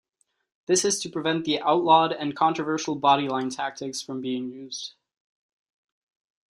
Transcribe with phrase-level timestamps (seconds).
[0.65, 4.95] This is to prevent the outlawed and controversial bodyline tactics from being used.